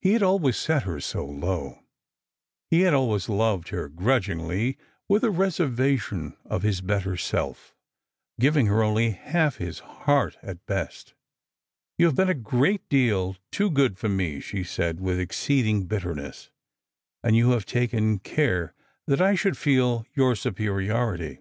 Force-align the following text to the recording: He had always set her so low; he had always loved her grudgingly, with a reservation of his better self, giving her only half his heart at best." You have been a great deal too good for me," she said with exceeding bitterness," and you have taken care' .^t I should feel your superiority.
He 0.00 0.14
had 0.14 0.24
always 0.24 0.56
set 0.56 0.82
her 0.82 0.98
so 0.98 1.24
low; 1.24 1.84
he 2.68 2.80
had 2.80 2.94
always 2.94 3.28
loved 3.28 3.68
her 3.68 3.88
grudgingly, 3.88 4.76
with 5.08 5.22
a 5.22 5.30
reservation 5.30 6.36
of 6.44 6.64
his 6.64 6.80
better 6.80 7.16
self, 7.16 7.76
giving 8.40 8.66
her 8.66 8.82
only 8.82 9.10
half 9.12 9.58
his 9.58 9.78
heart 9.78 10.36
at 10.42 10.66
best." 10.66 11.14
You 11.96 12.06
have 12.06 12.16
been 12.16 12.28
a 12.28 12.34
great 12.34 12.88
deal 12.88 13.36
too 13.52 13.70
good 13.70 13.96
for 13.98 14.08
me," 14.08 14.40
she 14.40 14.64
said 14.64 14.98
with 14.98 15.20
exceeding 15.20 15.84
bitterness," 15.84 16.50
and 17.22 17.36
you 17.36 17.50
have 17.50 17.64
taken 17.64 18.18
care' 18.18 18.74
.^t 19.08 19.20
I 19.20 19.36
should 19.36 19.56
feel 19.56 20.04
your 20.12 20.34
superiority. 20.34 21.38